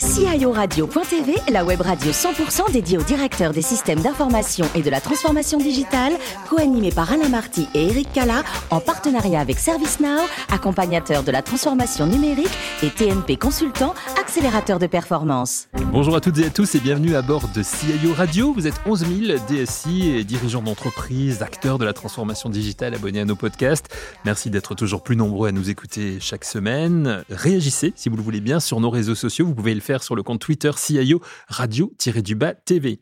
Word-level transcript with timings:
guys. 0.00 0.07
CIORadio.tv, 0.18 1.36
la 1.52 1.64
web 1.64 1.80
radio 1.80 2.10
100% 2.10 2.72
dédiée 2.72 2.98
aux 2.98 3.04
directeurs 3.04 3.52
des 3.52 3.62
systèmes 3.62 4.00
d'information 4.00 4.66
et 4.74 4.82
de 4.82 4.90
la 4.90 5.00
transformation 5.00 5.58
digitale, 5.58 6.12
co-animée 6.50 6.90
par 6.90 7.12
Alain 7.12 7.28
Marty 7.28 7.68
et 7.72 7.86
Eric 7.86 8.12
Cala, 8.12 8.42
en 8.70 8.80
partenariat 8.80 9.38
avec 9.38 9.60
ServiceNow, 9.60 10.22
accompagnateur 10.50 11.22
de 11.22 11.30
la 11.30 11.40
transformation 11.40 12.06
numérique 12.06 12.50
et 12.82 12.90
TNP 12.90 13.36
Consultant, 13.36 13.94
accélérateur 14.20 14.80
de 14.80 14.88
performance. 14.88 15.68
Bonjour 15.92 16.16
à 16.16 16.20
toutes 16.20 16.38
et 16.38 16.46
à 16.46 16.50
tous 16.50 16.74
et 16.74 16.80
bienvenue 16.80 17.14
à 17.14 17.22
bord 17.22 17.46
de 17.54 17.62
CIO 17.62 18.12
Radio. 18.12 18.52
Vous 18.52 18.66
êtes 18.66 18.80
11 18.86 19.06
000 19.26 19.38
DSI 19.48 20.16
et 20.16 20.24
dirigeants 20.24 20.62
d'entreprise, 20.62 21.42
acteurs 21.42 21.78
de 21.78 21.84
la 21.84 21.92
transformation 21.92 22.48
digitale 22.48 22.96
abonnés 22.96 23.20
à 23.20 23.24
nos 23.24 23.36
podcasts. 23.36 23.88
Merci 24.24 24.50
d'être 24.50 24.74
toujours 24.74 25.04
plus 25.04 25.14
nombreux 25.14 25.48
à 25.48 25.52
nous 25.52 25.70
écouter 25.70 26.18
chaque 26.18 26.44
semaine. 26.44 27.22
Réagissez 27.30 27.92
si 27.94 28.08
vous 28.08 28.16
le 28.16 28.22
voulez 28.22 28.40
bien 28.40 28.58
sur 28.58 28.80
nos 28.80 28.90
réseaux 28.90 29.14
sociaux. 29.14 29.46
Vous 29.46 29.54
pouvez 29.54 29.74
le 29.74 29.80
faire 29.80 30.02
sur 30.08 30.16
le 30.16 30.22
compte 30.22 30.40
Twitter 30.40 30.70
CIO 30.74 31.20
Radio-du-Bas 31.48 32.54
TV. 32.54 32.98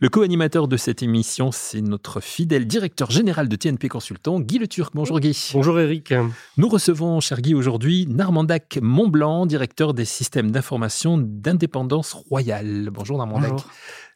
Le 0.00 0.08
co-animateur 0.08 0.68
de 0.68 0.78
cette 0.78 1.02
émission, 1.02 1.52
c'est 1.52 1.82
notre 1.82 2.20
fidèle 2.22 2.66
directeur 2.66 3.10
général 3.10 3.50
de 3.50 3.56
TNP 3.56 3.90
Consultant, 3.90 4.40
Guy 4.40 4.58
Le 4.58 4.66
Turc. 4.66 4.94
Bonjour 4.94 5.20
Guy. 5.20 5.50
Bonjour 5.52 5.78
Eric. 5.78 6.14
Nous 6.56 6.68
recevons, 6.70 7.20
cher 7.20 7.42
Guy, 7.42 7.52
aujourd'hui 7.52 8.06
Narmandac 8.08 8.78
Montblanc, 8.80 9.44
directeur 9.44 9.92
des 9.92 10.06
systèmes 10.06 10.50
d'information 10.50 11.18
d'indépendance 11.18 12.14
royale. 12.14 12.88
Bonjour 12.90 13.18
Narmandac. 13.18 13.50
Bonjour. 13.50 13.70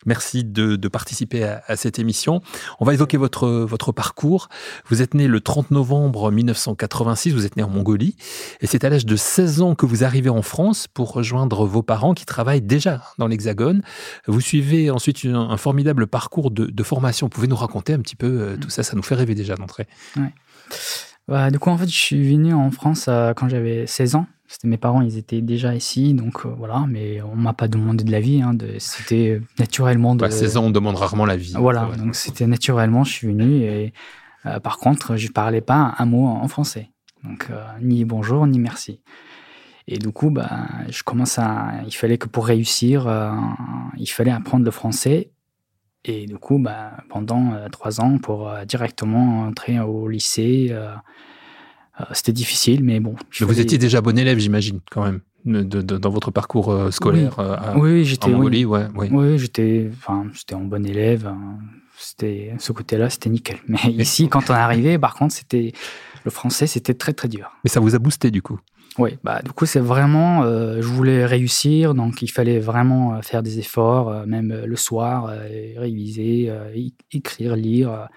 Merci 0.06 0.44
de, 0.44 0.76
participer 0.88 1.44
à, 1.44 1.76
cette 1.76 1.98
émission. 1.98 2.40
On 2.78 2.84
va 2.84 2.94
évoquer 2.94 3.16
votre, 3.16 3.92
parcours. 3.92 4.48
Vous 4.88 5.02
êtes 5.02 5.14
né 5.14 5.26
le 5.26 5.40
30 5.40 5.70
novembre 5.70 6.30
1986, 6.30 7.32
vous 7.32 7.46
êtes 7.46 7.56
né 7.56 7.62
en 7.62 7.68
Mongolie, 7.68 8.16
et 8.60 8.66
c'est 8.66 8.84
à 8.84 8.88
l'âge 8.88 9.06
de 9.06 9.16
16 9.16 9.60
ans 9.60 9.74
que 9.74 9.86
vous 9.86 10.04
arrivez 10.04 10.30
en 10.30 10.42
France 10.42 10.86
pour 10.88 11.12
rejoindre 11.12 11.66
vos 11.66 11.82
parents 11.82 12.14
qui 12.14 12.24
travaillent 12.24 12.62
déjà 12.62 13.02
dans 13.18 13.26
l'Hexagone. 13.26 13.82
Vous 14.26 14.40
suivez 14.40 14.90
ensuite 14.90 15.24
un, 15.24 15.56
formidable 15.56 16.06
parcours 16.06 16.50
de, 16.50 16.66
de, 16.66 16.82
formation. 16.82 17.26
Vous 17.26 17.30
pouvez 17.30 17.48
nous 17.48 17.56
raconter 17.56 17.92
un 17.92 18.00
petit 18.00 18.16
peu 18.16 18.26
euh, 18.26 18.56
tout 18.56 18.70
ça 18.70 18.82
Ça 18.82 18.96
nous 18.96 19.02
fait 19.02 19.14
rêver 19.14 19.34
déjà 19.34 19.54
d'entrée. 19.54 19.86
Ouais. 20.16 20.32
Bah, 21.28 21.50
du 21.50 21.58
coup, 21.58 21.70
en 21.70 21.78
fait, 21.78 21.86
je 21.86 21.96
suis 21.96 22.32
venu 22.32 22.52
en 22.52 22.70
France 22.70 23.06
euh, 23.08 23.32
quand 23.34 23.48
j'avais 23.48 23.86
16 23.86 24.16
ans. 24.16 24.26
C'était 24.52 24.66
mes 24.66 24.78
parents, 24.78 25.00
ils 25.00 25.16
étaient 25.16 25.42
déjà 25.42 25.76
ici, 25.76 26.12
donc 26.12 26.44
euh, 26.44 26.48
voilà. 26.48 26.84
Mais 26.88 27.22
on 27.22 27.36
m'a 27.36 27.52
pas 27.52 27.68
demandé 27.68 28.02
de 28.02 28.10
la 28.10 28.18
vie. 28.18 28.42
Hein, 28.42 28.52
de, 28.52 28.74
c'était 28.80 29.40
naturellement. 29.60 30.16
De... 30.16 30.22
Bah, 30.22 30.30
16 30.32 30.56
ans, 30.56 30.64
on 30.64 30.70
demande 30.70 30.96
rarement 30.96 31.24
la 31.24 31.36
vie. 31.36 31.54
Voilà, 31.56 31.88
donc 31.96 32.16
c'était 32.16 32.48
naturellement. 32.48 33.04
Je 33.04 33.12
suis 33.12 33.28
venu 33.28 33.62
et 33.62 33.92
euh, 34.46 34.58
par 34.58 34.78
contre, 34.78 35.16
je 35.16 35.28
parlais 35.28 35.60
pas 35.60 35.94
un 35.96 36.04
mot 36.04 36.26
en 36.26 36.48
français. 36.48 36.90
Donc 37.22 37.46
euh, 37.50 37.64
ni 37.80 38.04
bonjour 38.04 38.44
ni 38.48 38.58
merci. 38.58 38.98
Et 39.86 39.98
du 39.98 40.10
coup, 40.10 40.30
bah, 40.30 40.50
je 40.88 41.04
commence 41.04 41.38
à. 41.38 41.70
Il 41.86 41.94
fallait 41.94 42.18
que 42.18 42.26
pour 42.26 42.44
réussir, 42.44 43.08
il 43.98 44.06
fallait 44.08 44.32
apprendre 44.32 44.64
le 44.64 44.72
français. 44.72 45.30
Et 46.04 46.26
du 46.26 46.38
coup, 46.38 46.58
bah, 46.58 46.94
pendant 47.08 47.54
trois 47.70 48.00
ans, 48.00 48.18
pour 48.18 48.50
directement 48.66 49.42
entrer 49.42 49.78
au 49.78 50.08
lycée 50.08 50.76
c'était 52.12 52.32
difficile, 52.32 52.82
mais 52.84 53.00
bon. 53.00 53.14
Mais 53.40 53.46
vous 53.46 53.60
étiez 53.60 53.78
déjà 53.78 54.00
bon 54.00 54.18
élève, 54.18 54.38
j'imagine, 54.38 54.80
quand 54.90 55.04
même, 55.04 55.20
de, 55.44 55.62
de, 55.62 55.98
dans 55.98 56.10
votre 56.10 56.30
parcours 56.30 56.70
euh, 56.70 56.90
scolaire 56.90 57.34
oui. 57.38 57.44
à, 57.44 57.76
oui, 57.78 58.04
j'étais, 58.04 58.26
en 58.26 58.30
Mongolie, 58.30 58.64
oui. 58.64 58.78
ouais, 58.80 58.86
oui. 58.94 59.08
Oui, 59.10 59.38
j'étais, 59.38 59.90
enfin, 59.92 60.26
j'étais 60.32 60.54
en 60.54 60.60
bon 60.62 60.84
élève. 60.86 61.26
hein. 61.26 61.58
C'était 61.96 62.54
ce 62.58 62.72
côté-là, 62.72 63.10
c'était 63.10 63.28
nickel. 63.28 63.58
Mais 63.68 63.78
ici, 63.92 64.28
quand 64.28 64.48
on 64.50 64.54
est 64.54 64.56
arrivé, 64.56 64.98
par 64.98 65.14
contre, 65.14 65.34
c'était 65.34 65.72
le 66.24 66.30
français, 66.30 66.66
c'était 66.66 66.94
très 66.94 67.12
très 67.12 67.28
dur. 67.28 67.50
Mais 67.64 67.70
ça 67.70 67.80
vous 67.80 67.94
a 67.94 67.98
boosté 67.98 68.30
du 68.30 68.40
coup? 68.42 68.58
Oui, 68.98 69.18
bah 69.22 69.40
du 69.42 69.52
coup, 69.52 69.66
c'est 69.66 69.80
vraiment, 69.80 70.42
euh, 70.42 70.78
je 70.82 70.86
voulais 70.86 71.24
réussir, 71.24 71.94
donc 71.94 72.22
il 72.22 72.28
fallait 72.28 72.58
vraiment 72.58 73.22
faire 73.22 73.42
des 73.42 73.58
efforts, 73.60 74.08
euh, 74.08 74.26
même 74.26 74.64
le 74.66 74.76
soir, 74.76 75.26
euh, 75.30 75.46
réviser, 75.76 76.52
écrire, 77.12 77.54
lire. 77.54 78.08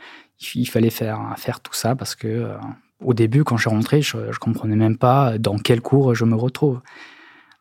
il 0.55 0.65
fallait 0.65 0.89
faire 0.89 1.19
faire 1.37 1.59
tout 1.61 1.73
ça 1.73 1.95
parce 1.95 2.15
que 2.15 2.47
au 3.03 3.13
début, 3.13 3.43
quand 3.43 3.57
je 3.57 3.63
suis 3.63 3.69
rentré, 3.69 4.01
je, 4.01 4.31
je 4.31 4.39
comprenais 4.39 4.75
même 4.75 4.97
pas 4.97 5.37
dans 5.37 5.57
quel 5.57 5.81
cours 5.81 6.15
je 6.15 6.25
me 6.25 6.35
retrouve. 6.35 6.81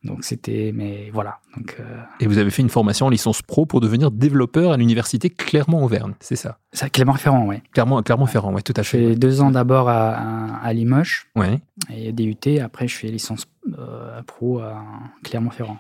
Donc 0.05 0.25
c'était, 0.25 0.73
mais 0.75 1.11
voilà. 1.13 1.39
Donc, 1.57 1.77
euh... 1.79 1.85
Et 2.19 2.27
vous 2.27 2.39
avez 2.39 2.51
fait 2.51 2.63
une 2.63 2.69
formation 2.69 3.07
en 3.07 3.09
licence 3.09 3.41
pro 3.41 3.67
pour 3.67 3.81
devenir 3.81 4.11
développeur 4.11 4.73
à 4.73 4.77
l'université 4.77 5.31
Clermont-Auvergne, 5.31 6.15
c'est 6.19 6.35
ça? 6.35 6.59
C'est 6.73 6.91
Clermont-Ferrand, 6.91 7.47
oui. 7.47 7.57
Clermont, 7.73 8.03
Clermont-Ferrand, 8.03 8.49
oui, 8.49 8.57
ouais, 8.57 8.63
tout 8.63 8.75
à 8.77 8.83
fait. 8.83 8.99
J'ai 8.99 9.09
fait 9.11 9.17
deux 9.17 9.41
ans 9.43 9.53
d'abord 9.53 9.89
à, 9.89 10.11
à, 10.11 10.57
à, 10.57 10.73
Limoges, 10.73 11.29
ouais. 11.37 11.61
et 11.95 12.13
DUT. 12.13 12.59
Après, 12.61 12.89
je 12.89 12.97
fais 12.97 13.09
licence 13.09 13.47
euh, 13.79 14.21
pro 14.23 14.59
à 14.59 14.83
Clermont-Ferrand. 15.23 15.79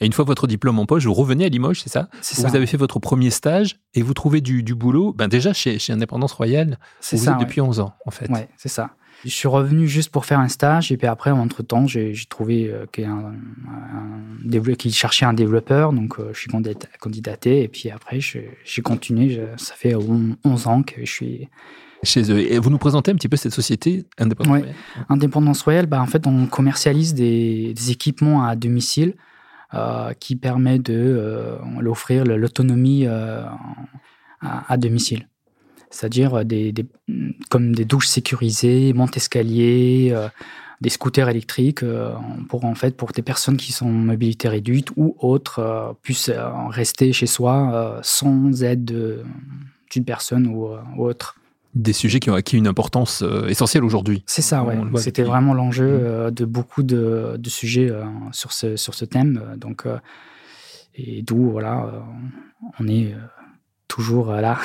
Et 0.00 0.06
une 0.06 0.12
fois 0.12 0.24
votre 0.24 0.46
diplôme 0.46 0.78
en 0.78 0.86
poche, 0.86 1.04
vous 1.04 1.14
revenez 1.14 1.44
à 1.44 1.48
Limoges, 1.48 1.80
c'est 1.80 1.88
ça? 1.88 2.08
C'est 2.20 2.36
ça. 2.36 2.48
Vous 2.48 2.56
avez 2.56 2.66
fait 2.66 2.76
votre 2.76 3.00
premier 3.00 3.30
stage 3.30 3.76
et 3.94 4.02
vous 4.02 4.14
trouvez 4.14 4.40
du, 4.40 4.62
du 4.62 4.74
boulot, 4.74 5.12
ben 5.12 5.26
déjà 5.26 5.52
chez, 5.52 5.78
chez 5.80 5.92
Indépendance 5.92 6.32
Royale. 6.32 6.78
C'est 7.00 7.16
ça. 7.16 7.32
Ça, 7.32 7.38
depuis 7.40 7.60
ouais. 7.60 7.68
11 7.68 7.80
ans, 7.80 7.94
en 8.06 8.10
fait. 8.10 8.28
Oui, 8.30 8.40
c'est 8.56 8.68
ça. 8.68 8.90
Je 9.24 9.30
suis 9.30 9.48
revenu 9.48 9.88
juste 9.88 10.10
pour 10.10 10.26
faire 10.26 10.38
un 10.38 10.48
stage 10.48 10.92
et 10.92 10.96
puis 10.96 11.06
après, 11.06 11.30
entre-temps, 11.30 11.86
j'ai 11.86 12.14
trouvé 12.28 12.70
euh, 12.70 12.86
qu'il 12.86 13.06
qu 14.76 14.90
cherchait 14.90 15.24
un 15.24 15.32
développeur, 15.32 15.92
donc 15.92 16.18
euh, 16.18 16.30
je 16.32 16.38
suis 16.40 16.50
candidaté 17.00 17.62
et 17.62 17.68
puis 17.68 17.90
après, 17.90 18.20
j'ai 18.20 18.82
continué. 18.82 19.40
Ça 19.56 19.74
fait 19.74 19.94
11 19.94 20.66
ans 20.66 20.82
que 20.82 21.04
je 21.04 21.10
suis 21.10 21.48
chez 22.04 22.30
eux. 22.30 22.38
Et 22.38 22.58
vous 22.58 22.70
nous 22.70 22.78
présentez 22.78 23.10
un 23.10 23.14
petit 23.14 23.28
peu 23.28 23.36
cette 23.36 23.52
société 23.52 24.04
Indépendance 24.18 24.52
ouais. 24.52 24.60
Royale? 24.60 24.76
Indépendance 25.08 25.62
Royale, 25.62 25.86
bah, 25.86 26.00
en 26.00 26.06
fait, 26.06 26.26
on 26.26 26.46
commercialise 26.46 27.14
des, 27.14 27.72
des 27.74 27.90
équipements 27.90 28.44
à 28.44 28.56
domicile 28.56 29.14
euh, 29.74 30.12
qui 30.12 30.36
permet 30.36 30.78
de 30.78 30.94
euh, 30.94 31.56
l'offrir 31.80 32.24
l'autonomie 32.24 33.06
euh, 33.06 33.42
à, 34.40 34.72
à 34.72 34.76
domicile 34.76 35.26
c'est-à-dire 35.94 36.44
des, 36.44 36.72
des, 36.72 36.84
comme 37.50 37.72
des 37.72 37.84
douches 37.84 38.08
sécurisées, 38.08 38.92
monte-escalier, 38.92 40.10
euh, 40.12 40.28
des 40.80 40.90
scooters 40.90 41.28
électriques 41.28 41.84
euh, 41.84 42.12
pour 42.48 42.64
en 42.64 42.74
fait 42.74 42.96
pour 42.96 43.12
des 43.12 43.22
personnes 43.22 43.56
qui 43.56 43.70
sont 43.70 43.86
en 43.86 43.90
mobilité 43.90 44.48
réduite 44.48 44.88
ou 44.96 45.16
autres 45.20 45.60
euh, 45.60 45.92
puissent 46.02 46.32
rester 46.70 47.12
chez 47.12 47.26
soi 47.26 48.00
sans 48.02 48.64
aide 48.64 49.24
d'une 49.90 50.04
personne 50.04 50.48
ou, 50.48 50.68
ou, 50.96 51.04
autre. 51.04 51.36
Des 51.76 51.92
sujets 51.92 52.18
qui 52.18 52.28
ont 52.30 52.34
acquis 52.34 52.56
une 52.56 52.68
importance 52.68 53.24
essentielle 53.48 53.84
aujourd'hui. 53.84 54.22
C'est 54.26 54.42
ça, 54.42 54.62
ouais. 54.62 54.76
C'était 54.96 55.24
vraiment 55.24 55.54
l'enjeu 55.54 56.28
mmh. 56.28 56.30
de 56.32 56.44
beaucoup 56.44 56.82
de, 56.82 57.36
de 57.38 57.48
sujets 57.48 57.90
sur 58.32 58.52
ce 58.52 58.76
sur 58.76 58.94
ce 58.94 59.04
thème. 59.04 59.40
Donc 59.56 59.86
et 60.96 61.22
d'où 61.22 61.50
voilà, 61.50 62.04
on 62.80 62.88
est 62.88 63.14
toujours 63.88 64.32
là. 64.32 64.58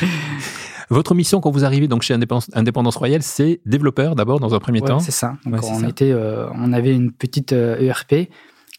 Votre 0.90 1.14
mission 1.14 1.40
quand 1.40 1.50
vous 1.50 1.64
arrivez 1.64 1.88
donc 1.88 2.02
chez 2.02 2.14
Indépendance, 2.14 2.50
Indépendance 2.52 2.96
Royale, 2.96 3.22
c'est 3.22 3.60
développeur 3.64 4.16
d'abord 4.16 4.40
dans 4.40 4.54
un 4.54 4.58
premier 4.58 4.80
ouais, 4.80 4.88
temps. 4.88 4.98
C'est 4.98 5.12
ça. 5.12 5.36
Donc 5.44 5.54
ouais, 5.54 5.68
on 5.70 5.80
ça. 5.80 5.88
était, 5.88 6.10
euh, 6.10 6.48
on 6.54 6.72
avait 6.72 6.94
une 6.94 7.12
petite 7.12 7.52
euh, 7.52 7.80
ERP 7.80 8.28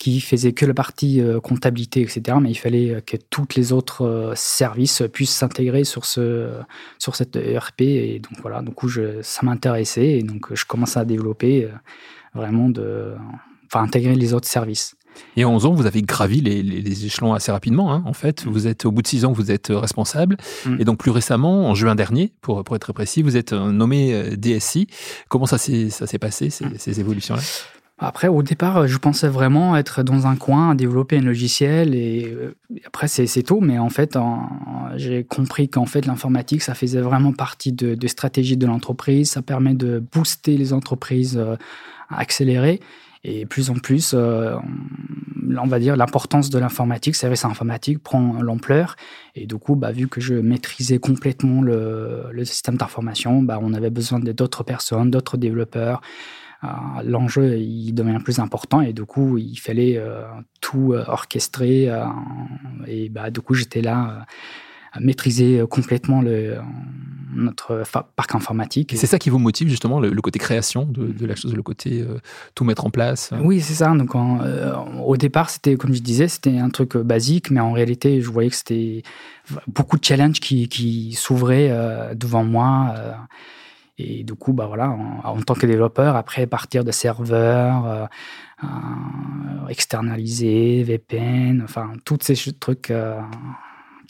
qui 0.01 0.19
faisait 0.19 0.51
que 0.51 0.65
la 0.65 0.73
partie 0.73 1.21
euh, 1.21 1.39
comptabilité, 1.39 2.01
etc. 2.01 2.35
Mais 2.41 2.49
il 2.49 2.55
fallait 2.55 3.03
que 3.05 3.17
toutes 3.29 3.53
les 3.53 3.71
autres 3.71 4.03
euh, 4.03 4.33
services 4.35 5.03
puissent 5.13 5.35
s'intégrer 5.35 5.83
sur 5.83 6.05
ce, 6.05 6.49
sur 6.97 7.15
cette 7.15 7.35
ERP. 7.35 7.81
Et 7.81 8.19
donc 8.19 8.41
voilà, 8.41 8.63
du 8.63 8.71
coup, 8.71 8.87
je, 8.87 9.21
ça 9.21 9.41
m'intéressait 9.43 10.17
et 10.17 10.23
donc 10.23 10.55
je 10.55 10.65
commençais 10.65 10.99
à 10.99 11.05
développer 11.05 11.65
euh, 11.65 11.69
vraiment 12.33 12.67
de, 12.67 13.13
enfin 13.67 13.83
intégrer 13.83 14.15
les 14.15 14.33
autres 14.33 14.47
services. 14.47 14.95
Et 15.37 15.45
en 15.45 15.53
11 15.53 15.65
ans, 15.65 15.73
vous 15.73 15.85
avez 15.85 16.01
gravi 16.01 16.41
les, 16.41 16.61
les, 16.61 16.81
les 16.81 17.05
échelons 17.05 17.33
assez 17.33 17.51
rapidement. 17.51 17.93
Hein, 17.93 18.03
en 18.05 18.13
fait, 18.13 18.45
vous 18.45 18.67
êtes 18.67 18.85
au 18.85 18.91
bout 18.91 19.01
de 19.01 19.07
6 19.07 19.25
ans, 19.25 19.31
vous 19.31 19.51
êtes 19.51 19.67
responsable. 19.69 20.37
Mm. 20.65 20.77
Et 20.79 20.85
donc 20.85 20.97
plus 20.97 21.11
récemment, 21.11 21.69
en 21.69 21.75
juin 21.75 21.95
dernier, 21.95 22.33
pour, 22.41 22.63
pour 22.63 22.75
être 22.75 22.93
précis, 22.93 23.21
vous 23.21 23.37
êtes 23.37 23.53
nommé 23.53 24.13
euh, 24.13 24.35
DSI. 24.35 24.87
Comment 25.29 25.45
ça 25.45 25.57
s'est 25.57 26.19
passé 26.19 26.49
ces, 26.49 26.65
mm. 26.65 26.73
ces 26.77 26.99
évolutions-là? 26.99 27.41
Après, 28.03 28.27
au 28.27 28.41
départ, 28.41 28.87
je 28.87 28.97
pensais 28.97 29.27
vraiment 29.27 29.77
être 29.77 30.01
dans 30.01 30.25
un 30.25 30.35
coin, 30.35 30.73
développer 30.73 31.19
un 31.19 31.21
logiciel 31.21 31.93
et 31.93 32.35
après, 32.83 33.07
c'est 33.07 33.43
tout. 33.43 33.59
Mais 33.61 33.77
en 33.77 33.89
fait, 33.89 34.17
j'ai 34.95 35.23
compris 35.23 35.69
qu'en 35.69 35.85
fait, 35.85 36.07
l'informatique, 36.07 36.63
ça 36.63 36.73
faisait 36.73 37.01
vraiment 37.01 37.31
partie 37.31 37.71
de, 37.71 37.93
de 37.93 38.07
stratégie 38.07 38.57
de 38.57 38.65
l'entreprise. 38.65 39.29
Ça 39.29 39.43
permet 39.43 39.75
de 39.75 39.99
booster 39.99 40.57
les 40.57 40.73
entreprises 40.73 41.37
à 42.09 42.19
accélérer. 42.19 42.79
Et 43.23 43.45
plus 43.45 43.69
en 43.69 43.75
plus, 43.75 44.13
euh, 44.13 44.55
on 45.57 45.67
va 45.67 45.79
dire, 45.79 45.95
l'importance 45.95 46.49
de 46.49 46.57
l'informatique, 46.57 47.15
service 47.15 47.45
informatique 47.45 48.01
prend 48.01 48.41
l'ampleur. 48.41 48.95
Et 49.35 49.45
du 49.45 49.57
coup, 49.57 49.75
bah, 49.75 49.91
vu 49.91 50.07
que 50.07 50.19
je 50.21 50.33
maîtrisais 50.33 50.99
complètement 50.99 51.61
le, 51.61 52.31
système 52.43 52.77
d'information, 52.77 53.43
bah, 53.43 53.59
on 53.61 53.73
avait 53.73 53.91
besoin 53.91 54.19
d'autres 54.19 54.63
personnes, 54.63 55.11
d'autres 55.11 55.37
développeurs. 55.37 56.01
Euh, 56.63 56.67
L'enjeu, 57.05 57.57
il 57.57 57.93
devient 57.93 58.19
plus 58.23 58.39
important 58.39 58.81
et 58.81 58.93
du 58.93 59.05
coup, 59.05 59.37
il 59.37 59.57
fallait 59.57 59.97
euh, 59.97 60.23
tout 60.59 60.93
orchestrer. 60.93 61.91
et 62.87 63.09
bah, 63.09 63.29
du 63.29 63.41
coup, 63.41 63.53
j'étais 63.53 63.81
là 63.81 64.25
maîtriser 64.99 65.63
complètement 65.69 66.21
le, 66.21 66.57
notre 67.33 67.83
parc 68.15 68.35
informatique. 68.35 68.93
C'est 68.95 69.07
ça 69.07 69.19
qui 69.19 69.29
vous 69.29 69.39
motive 69.39 69.69
justement, 69.69 69.99
le, 69.99 70.21
côté 70.21 70.37
création 70.37 70.85
de, 70.85 71.25
la 71.25 71.35
chose, 71.35 71.55
le 71.55 71.63
côté 71.63 72.05
tout 72.55 72.63
mettre 72.63 72.85
en 72.85 72.89
place 72.89 73.31
Oui, 73.41 73.61
c'est 73.61 73.73
ça. 73.73 73.93
Donc, 73.95 74.11
au 74.15 75.17
départ, 75.17 75.49
c'était, 75.49 75.75
comme 75.75 75.93
je 75.93 76.01
disais, 76.01 76.27
c'était 76.27 76.57
un 76.57 76.69
truc 76.69 76.97
basique, 76.97 77.51
mais 77.51 77.59
en 77.59 77.71
réalité, 77.71 78.21
je 78.21 78.29
voyais 78.29 78.49
que 78.49 78.55
c'était 78.55 79.03
beaucoup 79.67 79.97
de 79.97 80.03
challenges 80.03 80.39
qui, 80.39 80.67
qui 80.67 81.13
s'ouvraient 81.13 81.71
devant 82.15 82.43
moi. 82.43 82.93
Et 84.03 84.23
du 84.23 84.33
coup, 84.33 84.53
bah 84.53 84.65
voilà, 84.67 84.89
en, 84.89 85.41
tant 85.41 85.53
que 85.53 85.65
développeur, 85.65 86.15
après 86.15 86.47
partir 86.47 86.83
de 86.83 86.91
serveurs, 86.91 87.85
euh, 87.85 88.05
euh, 88.63 89.67
externaliser, 89.67 90.83
VPN, 90.83 91.61
enfin, 91.63 91.93
tous 92.05 92.17
ces 92.21 92.35
trucs 92.53 92.89
euh, 92.89 93.19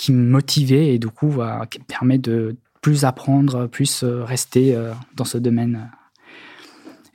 qui 0.01 0.11
me 0.11 0.29
motivaient 0.29 0.95
et 0.95 0.99
du 0.99 1.07
coup, 1.07 1.35
qui 1.69 1.79
me 1.79 1.85
permet 1.85 2.17
de 2.17 2.55
plus 2.81 3.05
apprendre, 3.05 3.67
plus 3.67 4.03
rester 4.03 4.75
dans 5.15 5.25
ce 5.25 5.37
domaine 5.37 5.91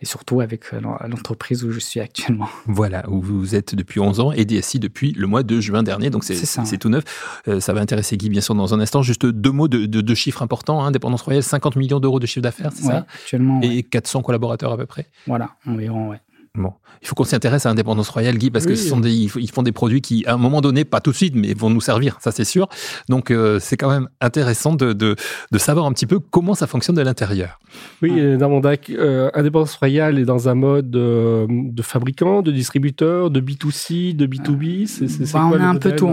et 0.01 0.07
surtout 0.07 0.41
avec 0.41 0.73
euh, 0.73 0.81
l'entreprise 1.09 1.65
où 1.65 1.71
je 1.71 1.79
suis 1.79 2.01
actuellement. 2.01 2.49
Voilà, 2.67 3.09
où 3.09 3.21
vous 3.21 3.55
êtes 3.55 3.75
depuis 3.75 4.01
11 4.01 4.21
ans 4.21 4.33
et 4.33 4.45
DSI 4.45 4.79
depuis 4.79 5.13
le 5.13 5.27
mois 5.27 5.43
de 5.43 5.61
juin 5.61 5.83
dernier, 5.83 6.11
donc 6.11 6.25
c'est 6.25 6.79
tout 6.79 6.89
neuf. 6.89 7.05
Euh, 7.49 7.61
ça 7.61 7.73
va 7.73 7.81
intéresser 7.81 8.17
Guy 8.17 8.29
bien 8.29 8.41
sûr 8.41 8.55
dans 8.55 8.75
un 8.75 8.81
instant. 8.81 9.03
Juste 9.03 9.25
deux 9.25 9.51
mots 9.51 9.69
de, 9.69 9.87
de, 9.87 10.15
chiffres 10.15 10.43
importants. 10.43 10.85
Hein. 10.85 10.91
Dépendance 10.91 11.23
Royale, 11.23 11.43
50 11.43 11.77
millions 11.77 12.01
d'euros 12.01 12.21
de 12.21 12.27
chiffre 12.27 12.43
d'affaires, 12.43 12.73
c'est 12.75 12.85
ça? 12.85 13.07
actuellement. 13.15 13.61
Et 13.63 13.83
400 13.83 14.23
collaborateurs 14.23 14.73
à 14.73 14.77
peu 14.77 14.87
près? 14.87 15.07
Voilà, 15.27 15.51
environ, 15.67 16.11
ouais. 16.11 16.21
Bon, 16.57 16.73
il 17.03 17.09
faut 17.09 17.15
qu'on 17.15 17.25
s'intéresse 17.25 17.67
à 17.67 17.71
Indépendance 17.71 18.09
Royale, 18.09 18.39
Guy, 18.39 18.51
parce 18.51 18.67
que 18.67 18.75
ce 18.75 18.89
sont 18.89 19.01
des, 19.01 19.13
ils 19.13 19.51
font 19.51 19.63
des 19.63 19.73
produits 19.73 20.01
qui, 20.01 20.25
à 20.27 20.35
un 20.35 20.39
moment 20.39 20.61
donné, 20.61 20.85
pas 20.85 21.01
tout 21.01 21.11
de 21.11 21.17
suite, 21.17 21.35
mais 21.37 21.53
vont 21.55 21.71
nous 21.71 21.81
servir, 21.81 22.17
ça 22.21 22.33
c'est 22.33 22.45
sûr. 22.45 22.69
Donc 23.09 23.31
euh, 23.31 23.59
c'est 23.61 23.77
quand 23.77 23.91
même 23.91 24.09
intéressant 24.21 24.75
de, 24.75 24.93
de, 24.93 25.17
de, 25.53 25.59
savoir 25.59 25.87
un 25.87 25.93
petit 25.93 26.07
peu 26.07 26.19
comment 26.19 26.55
ça 26.55 26.67
fonctionne 26.67 26.97
de 26.97 27.03
l'intérieur. 27.03 27.61
Oui, 28.03 28.19
ah. 28.19 28.37
dans 28.37 28.49
mon 28.49 28.61
DAC, 28.61 28.91
euh, 28.91 29.31
Indépendance 29.35 29.75
Royale 29.77 30.19
est 30.19 30.25
dans 30.25 30.49
un 30.49 30.55
mode 30.55 30.95
euh, 30.97 31.47
de 31.49 31.83
fabricant, 31.83 32.43
de 32.43 32.51
distributeur, 32.51 33.31
de 33.31 33.41
B2C, 33.41 34.17
de 34.17 34.27
B2B. 34.27 34.87
C'est, 34.87 35.33
bah, 35.33 35.49
on 35.53 35.61
a 35.61 35.67
un 35.67 35.77
peu 35.77 35.95
tout. 35.95 36.09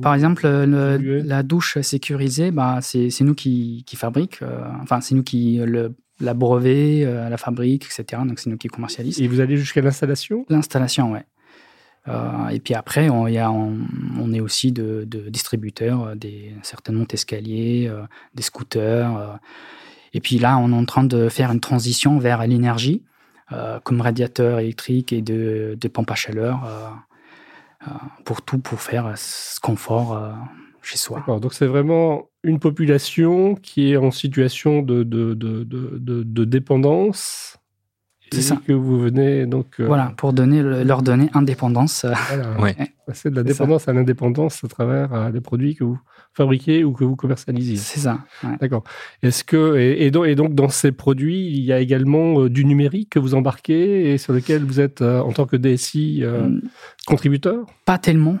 par 0.00 0.14
exemple, 0.14 0.46
la 0.46 1.42
douche 1.42 1.78
sécurisée, 1.80 2.50
bah, 2.50 2.78
c'est, 2.80 3.10
nous 3.20 3.34
qui, 3.34 3.84
qui 3.86 3.96
fabriquons. 3.96 4.46
enfin, 4.82 5.00
c'est 5.00 5.14
nous 5.14 5.22
qui 5.24 5.60
le 5.64 5.92
la 6.20 6.34
brevet, 6.34 7.02
euh, 7.04 7.28
la 7.28 7.36
fabrique, 7.36 7.86
etc. 7.86 8.22
Donc 8.26 8.38
c'est 8.38 8.50
nous 8.50 8.58
qui 8.58 8.68
commercialisons. 8.68 9.22
Et 9.22 9.28
vous 9.28 9.40
allez 9.40 9.56
jusqu'à 9.56 9.80
l'installation? 9.80 10.44
L'installation, 10.48 11.12
ouais. 11.12 11.24
Euh, 12.08 12.48
et 12.48 12.60
puis 12.60 12.74
après, 12.74 13.10
on, 13.10 13.26
y 13.26 13.38
a, 13.38 13.50
on, 13.50 14.32
est 14.32 14.40
aussi 14.40 14.72
de, 14.72 15.04
distributeurs, 15.28 16.08
euh, 16.08 16.14
des, 16.14 16.54
certainement 16.62 17.04
escaliers, 17.10 17.90
des 18.34 18.42
scooters. 18.42 19.38
et 20.14 20.20
puis 20.20 20.38
là, 20.38 20.56
on 20.58 20.72
est 20.72 20.76
en 20.76 20.84
train 20.86 21.04
de 21.04 21.28
faire 21.28 21.50
une 21.50 21.60
transition 21.60 22.18
vers 22.18 22.46
l'énergie, 22.46 23.02
comme 23.84 24.00
radiateur 24.00 24.60
électrique 24.60 25.12
et 25.12 25.22
de, 25.22 25.76
de 25.78 25.88
pompe 25.88 26.10
à 26.10 26.14
chaleur, 26.14 27.04
pour 28.24 28.42
tout, 28.42 28.58
pour 28.58 28.80
faire 28.80 29.12
ce 29.16 29.60
confort 29.60 30.32
chez 30.82 30.98
soi. 30.98 31.24
Donc 31.40 31.54
c'est 31.54 31.66
vraiment 31.66 32.28
une 32.42 32.58
population 32.58 33.54
qui 33.54 33.92
est 33.92 33.96
en 33.96 34.10
situation 34.10 34.82
de, 34.82 35.02
de, 35.02 35.34
de, 35.34 35.64
de 35.64 36.44
dépendance. 36.44 37.60
C'est 38.32 38.42
ça. 38.42 38.60
que 38.64 38.72
vous 38.72 38.98
venez 38.98 39.46
donc. 39.46 39.80
Euh, 39.80 39.86
voilà, 39.86 40.12
pour 40.16 40.32
donner, 40.32 40.62
leur 40.62 41.02
donner 41.02 41.28
indépendance. 41.34 42.06
Voilà, 42.56 42.74
Passer 43.06 43.28
de 43.28 43.34
la 43.34 43.42
dépendance 43.42 43.88
à 43.88 43.92
l'indépendance 43.92 44.62
à 44.62 44.68
travers 44.68 45.12
euh, 45.12 45.30
des 45.32 45.40
produits 45.40 45.74
que 45.74 45.82
vous 45.82 45.98
fabriquez 46.32 46.84
ou 46.84 46.92
que 46.92 47.02
vous 47.02 47.16
commercialisez. 47.16 47.76
C'est 47.76 48.00
ça. 48.00 48.20
D'accord. 48.60 48.84
Est-ce 49.22 49.42
que 49.42 49.76
et, 49.76 50.12
donc, 50.12 50.26
et, 50.26 50.36
donc, 50.36 50.54
dans 50.54 50.68
ces 50.68 50.92
produits, 50.92 51.48
il 51.48 51.64
y 51.64 51.72
a 51.72 51.80
également 51.80 52.42
euh, 52.42 52.48
du 52.48 52.64
numérique 52.64 53.10
que 53.10 53.18
vous 53.18 53.34
embarquez 53.34 54.12
et 54.12 54.18
sur 54.18 54.32
lequel 54.32 54.62
vous 54.64 54.78
êtes 54.78 55.02
en 55.02 55.32
tant 55.32 55.46
que 55.46 55.56
DSI 55.56 56.22
mm. 56.22 56.60
contributeur? 57.06 57.66
Pas 57.84 57.98
tellement. 57.98 58.38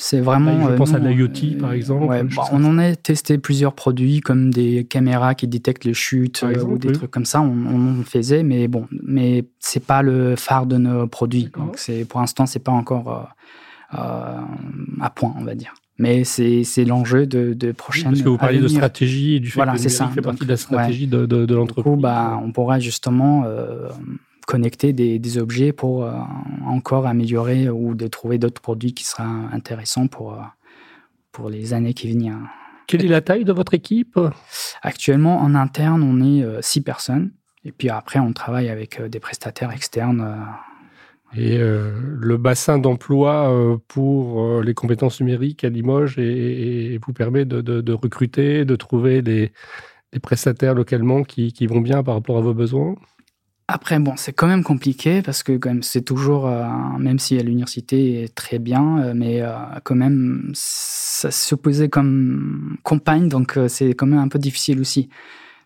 C'est 0.00 0.20
vraiment. 0.20 0.70
je 0.70 0.76
pense 0.76 0.94
à 0.94 0.98
l'IoT, 0.98 1.60
par 1.60 1.72
exemple. 1.72 2.06
Bah, 2.06 2.42
on 2.52 2.64
en 2.64 2.78
a 2.78 2.96
testé 2.96 3.36
plusieurs 3.36 3.74
produits, 3.74 4.20
comme 4.20 4.50
des 4.50 4.84
caméras 4.84 5.34
qui 5.34 5.46
détectent 5.46 5.84
les 5.84 5.94
chutes 5.94 6.42
euh, 6.42 6.64
ou 6.64 6.78
des 6.78 6.92
trucs 6.92 7.10
comme 7.10 7.26
ça. 7.26 7.42
On, 7.42 8.00
en 8.00 8.02
faisait, 8.02 8.42
mais 8.42 8.66
bon, 8.66 8.86
mais 9.02 9.44
c'est 9.58 9.84
pas 9.84 10.00
le 10.00 10.36
phare 10.36 10.64
de 10.64 10.78
nos 10.78 11.06
produits. 11.06 11.50
Donc, 11.56 11.76
c'est 11.76 12.06
pour 12.06 12.20
l'instant, 12.20 12.46
c'est 12.46 12.60
pas 12.60 12.72
encore 12.72 13.30
euh, 13.94 13.98
euh, 13.98 14.40
à 15.02 15.10
point, 15.10 15.34
on 15.38 15.44
va 15.44 15.54
dire. 15.54 15.74
Mais 15.98 16.24
c'est 16.24 16.84
l'enjeu 16.86 17.26
de, 17.26 17.52
de 17.52 17.72
prochaine. 17.72 18.12
parce 18.12 18.22
que 18.22 18.28
vous 18.30 18.38
parliez 18.38 18.60
de 18.60 18.68
stratégie 18.68 19.34
et 19.34 19.40
du 19.40 19.50
fait 19.50 19.56
voilà, 19.56 19.74
que 19.74 19.86
ça. 19.86 20.08
fait 20.08 20.22
partie 20.22 20.44
de 20.44 20.50
la 20.50 20.56
stratégie 20.56 21.06
de, 21.08 21.26
de, 21.26 21.54
l'entreprise. 21.54 22.00
Bah, 22.00 22.40
on 22.42 22.52
pourra 22.52 22.78
justement 22.78 23.44
connecter 24.46 24.92
des, 24.92 25.38
objets 25.38 25.72
pour 25.72 26.04
euh, 26.04 26.12
encore 26.66 27.06
améliorer 27.06 27.68
ou 27.68 27.94
de 27.94 28.06
trouver 28.06 28.38
d'autres 28.38 28.60
produits 28.60 28.94
qui 28.94 29.04
seraient 29.04 29.22
intéressants 29.52 30.06
pour, 30.06 30.34
euh, 30.34 30.42
pour 31.32 31.50
les 31.50 31.72
années 31.72 31.94
qui 31.94 32.08
viennent. 32.08 32.48
Quelle 32.86 33.04
est 33.04 33.08
la 33.08 33.20
taille 33.20 33.44
de 33.44 33.52
votre 33.52 33.74
équipe? 33.74 34.18
Actuellement, 34.82 35.38
en 35.40 35.54
interne, 35.54 36.02
on 36.02 36.20
est 36.20 36.42
euh, 36.42 36.58
six 36.62 36.80
personnes. 36.80 37.30
Et 37.64 37.72
puis 37.72 37.90
après, 37.90 38.18
on 38.18 38.32
travaille 38.32 38.68
avec 38.68 39.00
des 39.02 39.20
prestataires 39.20 39.70
externes. 39.70 40.46
Et 41.36 41.58
le 41.58 42.36
bassin 42.38 42.78
d'emploi 42.78 43.78
pour 43.86 44.62
les 44.62 44.72
compétences 44.72 45.20
numériques 45.20 45.62
à 45.62 45.68
Limoges 45.68 46.18
et, 46.18 46.98
vous 47.06 47.12
permet 47.12 47.44
de, 47.44 47.92
recruter, 47.92 48.64
de 48.64 48.76
trouver 48.76 49.20
des, 49.20 49.52
prestataires 50.22 50.74
localement 50.74 51.22
qui, 51.22 51.52
qui, 51.52 51.66
vont 51.66 51.82
bien 51.82 52.02
par 52.02 52.14
rapport 52.14 52.38
à 52.38 52.40
vos 52.40 52.54
besoins? 52.54 52.96
Après, 53.72 53.98
bon, 53.98 54.14
c'est 54.16 54.32
quand 54.32 54.46
même 54.46 54.64
compliqué 54.64 55.22
parce 55.22 55.42
que 55.42 55.56
quand 55.56 55.70
même, 55.70 55.82
c'est 55.82 56.02
toujours, 56.02 56.46
euh, 56.46 56.66
même 56.98 57.18
si 57.18 57.38
l'université 57.38 58.24
est 58.24 58.34
très 58.34 58.58
bien, 58.58 58.98
euh, 58.98 59.12
mais 59.14 59.42
euh, 59.42 59.52
quand 59.84 59.94
même, 59.94 60.50
ça 60.54 61.30
s'opposait 61.30 61.88
comme 61.88 62.76
compagne, 62.82 63.28
donc 63.28 63.58
c'est 63.68 63.90
quand 63.90 64.06
même 64.06 64.18
un 64.18 64.28
peu 64.28 64.38
difficile 64.38 64.80
aussi. 64.80 65.08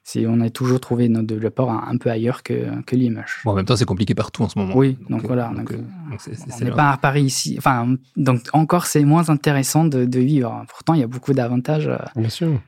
Si 0.07 0.27
on 0.29 0.41
a 0.43 0.51
toujours 0.51 0.81
trouvé 0.81 1.09
notre 1.09 1.27
développeur 1.27 1.71
un, 1.71 1.97
peu 1.97 2.11
ailleurs 2.11 2.43
que, 2.43 2.83
que 2.83 2.95
Limoges. 2.95 3.41
Bon, 3.47 3.53
en 3.53 3.55
même 3.55 3.65
temps, 3.65 3.75
c'est 3.75 3.87
compliqué 3.87 4.15
partout 4.15 4.43
en 4.43 4.51
ce 4.51 4.59
moment. 4.59 4.77
Oui, 4.77 4.99
donc, 5.09 5.23
voilà. 5.23 5.51
Donc, 5.57 5.73
on 5.73 6.65
n'est 6.65 6.71
pas 6.73 6.91
à 6.91 6.99
Paris 6.99 7.23
ici. 7.23 7.55
Enfin, 7.57 7.97
donc 8.15 8.43
encore, 8.53 8.85
c'est 8.85 9.03
moins 9.03 9.31
intéressant 9.31 9.87
de, 9.87 10.05
de, 10.05 10.21
vivre. 10.21 10.63
Pourtant, 10.69 10.93
il 10.93 11.01
y 11.01 11.03
a 11.03 11.07
beaucoup 11.07 11.33
d'avantages. 11.33 11.91
Bien 12.17 12.29
sûr. 12.29 12.61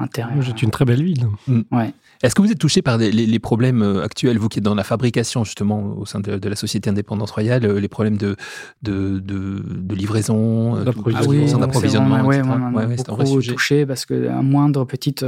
Intéressants. 0.00 0.42
C'est 0.42 0.62
une 0.62 0.70
très 0.70 0.84
belle 0.84 1.02
ville. 1.02 1.26
Mm. 1.46 1.62
Ouais. 1.72 1.92
Est-ce 2.22 2.34
que 2.34 2.40
vous 2.40 2.50
êtes 2.50 2.58
touché 2.58 2.80
par 2.80 2.96
les, 2.96 3.38
problèmes 3.38 3.82
euh, 3.82 4.02
actuels, 4.02 4.38
vous 4.38 4.48
qui 4.48 4.58
êtes 4.58 4.64
dans 4.64 4.74
la 4.74 4.84
fabrication 4.84 5.44
justement 5.44 5.94
au 5.98 6.06
sein 6.06 6.20
de, 6.20 6.48
la 6.48 6.56
société 6.56 6.88
Indépendance 6.88 7.30
Royale, 7.32 7.66
euh, 7.66 7.80
les 7.80 7.88
problèmes 7.88 8.16
de, 8.16 8.36
de, 8.82 9.18
de, 9.18 9.94
livraison, 9.94 10.76
euh, 10.76 10.84
d'approvisionnement 10.84 12.22
Oui, 12.24 12.36
on, 12.42 12.80
est 12.80 13.06
beaucoup 13.06 13.42
touché 13.42 13.84
parce 13.84 14.06
qu'un 14.06 14.42
moindre 14.42 14.86
petite 14.86 15.24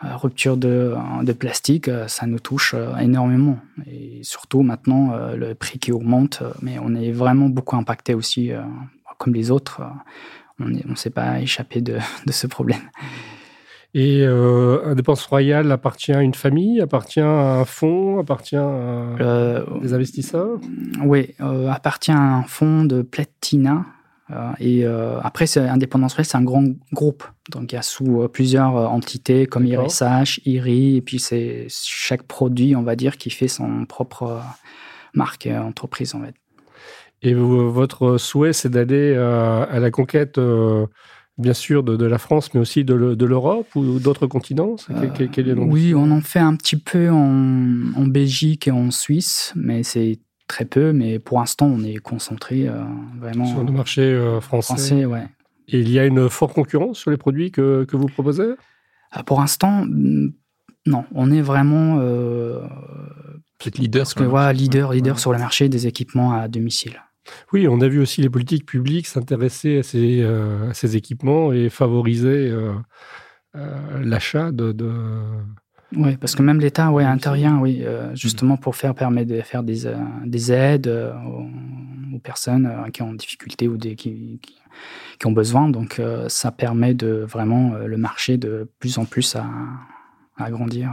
rupture 0.00 0.56
de, 0.56 0.94
de, 1.22 1.32
plastique, 1.32 1.90
ça 2.06 2.26
nous 2.26 2.38
touche 2.38 2.74
énormément. 2.98 3.58
Et 3.86 4.20
surtout 4.22 4.62
maintenant, 4.62 5.14
le 5.34 5.54
prix 5.54 5.78
qui 5.78 5.92
augmente, 5.92 6.42
mais 6.62 6.78
on 6.80 6.94
est 6.94 7.12
vraiment 7.12 7.50
beaucoup 7.50 7.76
impacté 7.76 8.14
aussi, 8.14 8.50
comme 9.18 9.34
les 9.34 9.50
autres. 9.50 9.82
On 10.60 10.66
ne 10.66 10.94
s'est 10.94 11.10
pas 11.10 11.40
échappé 11.40 11.80
de, 11.80 11.98
de 12.26 12.32
ce 12.32 12.46
problème. 12.46 12.90
Et 13.94 14.22
euh, 14.22 14.84
Indépendance 14.84 15.24
Royale 15.24 15.72
appartient 15.72 16.12
à 16.12 16.22
une 16.22 16.34
famille, 16.34 16.80
appartient 16.80 17.20
à 17.20 17.60
un 17.60 17.64
fonds, 17.64 18.18
appartient 18.20 18.56
à 18.56 18.60
euh, 18.60 19.64
des 19.80 19.94
investisseurs? 19.94 20.60
Oui, 21.02 21.34
euh, 21.40 21.68
appartient 21.68 22.10
à 22.10 22.20
un 22.20 22.42
fonds 22.42 22.84
de 22.84 23.02
Platina. 23.02 23.86
Euh, 24.30 24.52
et 24.60 24.84
après, 25.22 25.46
Indépendance 25.56 26.12
Royale, 26.12 26.26
c'est 26.26 26.36
un 26.36 26.44
grand 26.44 26.64
groupe. 26.92 27.24
Donc, 27.50 27.72
il 27.72 27.76
y 27.76 27.78
a 27.78 27.82
sous 27.82 28.28
plusieurs 28.28 28.74
entités 28.74 29.46
comme 29.46 29.64
IRSH, 29.64 30.42
IRI, 30.44 30.96
et 30.96 31.00
puis 31.00 31.18
c'est 31.18 31.66
chaque 31.70 32.24
produit, 32.24 32.76
on 32.76 32.82
va 32.82 32.94
dire, 32.94 33.16
qui 33.16 33.30
fait 33.30 33.48
son 33.48 33.86
propre 33.86 34.42
marque 35.14 35.46
entreprise, 35.46 36.14
en 36.14 36.20
fait. 36.20 36.34
Et 37.22 37.34
votre 37.34 38.16
souhait, 38.18 38.52
c'est 38.52 38.68
d'aller 38.68 39.14
à 39.16 39.78
la 39.80 39.90
conquête 39.90 40.38
bien 41.38 41.54
sûr 41.54 41.84
de, 41.84 42.04
la 42.04 42.18
France, 42.18 42.52
mais 42.52 42.60
aussi 42.60 42.84
de, 42.84 42.94
l'Europe 42.94 43.68
ou 43.76 43.98
d'autres 44.00 44.26
continents? 44.26 44.76
Euh, 44.90 45.08
Oui, 45.56 45.94
on 45.94 46.10
en 46.10 46.20
fait 46.20 46.40
un 46.40 46.56
petit 46.56 46.76
peu 46.76 47.10
en, 47.10 48.06
Belgique 48.06 48.68
et 48.68 48.70
en 48.70 48.90
Suisse, 48.90 49.52
mais 49.54 49.82
c'est 49.82 50.18
très 50.48 50.64
peu. 50.64 50.92
Mais 50.92 51.18
pour 51.18 51.38
l'instant, 51.38 51.66
on 51.66 51.82
est 51.82 51.98
concentré 51.98 52.68
euh, 52.68 52.82
vraiment 53.18 53.46
sur 53.46 53.62
le 53.62 53.72
marché 53.72 54.02
euh, 54.02 54.40
français. 54.40 54.74
français 54.74 55.04
ouais. 55.04 55.26
Et 55.68 55.80
il 55.80 55.90
y 55.90 55.98
a 55.98 56.06
une 56.06 56.28
forte 56.28 56.54
concurrence 56.54 56.98
sur 56.98 57.10
les 57.10 57.18
produits 57.18 57.50
que, 57.50 57.86
vous 57.92 58.06
proposez? 58.06 58.54
Ah, 59.12 59.22
Pour 59.22 59.40
l'instant, 59.40 59.84
mm, 59.86 60.32
non. 60.86 61.04
On 61.14 61.30
est 61.30 61.42
vraiment 61.42 61.98
peut 63.58 63.70
leader, 63.76 64.12
que, 64.14 64.52
leader, 64.52 64.92
leader 64.92 65.18
sur 65.18 65.32
le 65.32 65.38
marché 65.38 65.68
des 65.68 65.86
équipements 65.86 66.32
à 66.32 66.48
domicile. 66.48 67.00
Oui, 67.52 67.68
on 67.68 67.80
a 67.80 67.88
vu 67.88 68.00
aussi 68.00 68.22
les 68.22 68.30
politiques 68.30 68.66
publiques 68.66 69.06
s'intéresser 69.06 69.78
à, 69.78 69.82
ces, 69.82 70.22
à 70.22 70.74
ces 70.74 70.96
équipements 70.96 71.52
et 71.52 71.68
favoriser 71.68 72.52
l'achat 73.54 74.52
de, 74.52 74.72
de 74.72 74.90
oui, 75.96 76.18
parce 76.18 76.34
que 76.34 76.42
même 76.42 76.60
l'État 76.60 76.90
ouais, 76.90 77.04
intervient, 77.04 77.58
oui, 77.60 77.80
euh, 77.82 78.14
justement 78.14 78.58
pour 78.58 78.76
faire 78.76 78.94
permettre 78.94 79.30
de 79.30 79.40
faire 79.40 79.62
des, 79.62 79.86
euh, 79.86 79.96
des 80.26 80.52
aides 80.52 80.86
euh, 80.86 81.14
aux, 82.12 82.18
personnes 82.18 82.68
qui 82.92 83.00
ont 83.00 83.14
difficulté 83.14 83.68
ou 83.68 83.76
des, 83.76 83.94
qui, 83.94 84.40
qui, 85.18 85.26
ont 85.26 85.32
besoin. 85.32 85.68
Donc 85.68 86.02
ça 86.26 86.50
permet 86.50 86.92
de 86.92 87.24
vraiment 87.28 87.74
le 87.74 87.96
marché 87.96 88.38
de 88.38 88.68
plus 88.80 88.98
en 88.98 89.04
plus 89.04 89.36
à, 89.36 89.46
à 90.36 90.50
grandir. 90.50 90.90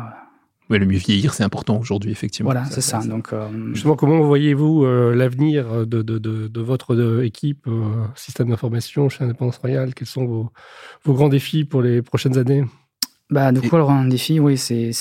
Oui, 0.69 0.79
le 0.79 0.85
mieux 0.85 0.97
vieillir, 0.97 1.33
c'est 1.33 1.43
important 1.43 1.77
aujourd'hui, 1.79 2.11
effectivement. 2.11 2.51
Voilà, 2.51 2.65
c'est 2.65 2.81
ça. 2.81 2.99
Donc, 2.99 3.33
Justement, 3.73 3.95
comment 3.95 4.19
voyez-vous 4.21 4.85
l'avenir 5.13 5.85
de, 5.85 6.01
de, 6.01 6.17
de, 6.17 6.47
de, 6.47 6.61
votre 6.61 7.21
équipe, 7.23 7.67
système 8.15 8.49
d'information 8.49 9.07
chez 9.09 9.23
Indépendance 9.23 9.57
Royale? 9.57 9.93
Quels 9.93 10.07
sont 10.07 10.25
vos, 10.25 10.51
vos 11.03 11.13
grands 11.13 11.29
défis 11.29 11.65
pour 11.65 11.83
les 11.83 12.01
prochaines 12.01 12.39
années? 12.39 12.65
Bah, 13.29 13.51
du 13.51 13.61
coup, 13.61 13.75
alors, 13.75 13.91
un 13.91 14.07
défi, 14.07 14.39
oui, 14.39 14.57
c'est, 14.57 14.91